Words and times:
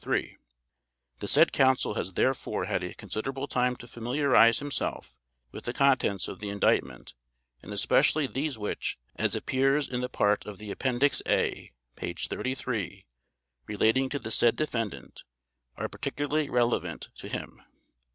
3) 0.03 0.35
The 1.19 1.27
said 1.27 1.51
Counsel 1.51 1.93
has 1.93 2.13
therefore 2.13 2.65
had 2.65 2.81
a 2.81 2.95
considerable 2.95 3.47
time 3.47 3.75
to 3.75 3.87
familiarise 3.87 4.57
himself 4.57 5.15
with 5.51 5.65
the 5.65 5.73
contents 5.73 6.27
of 6.27 6.39
the 6.39 6.49
Indictment 6.49 7.13
and 7.61 7.71
especially 7.71 8.25
these 8.25 8.57
which, 8.57 8.97
as 9.17 9.35
appears 9.35 9.87
in 9.87 10.01
the 10.01 10.09
part 10.09 10.43
of 10.47 10.57
the 10.57 10.71
Appendix 10.71 11.21
A, 11.27 11.71
page 11.95 12.29
33 12.29 13.05
relating 13.67 14.09
to 14.09 14.17
the 14.17 14.31
said 14.31 14.55
defendant, 14.55 15.21
are 15.77 15.87
particularly 15.87 16.49
relevant 16.49 17.09
to 17.17 17.27
him. 17.29 17.61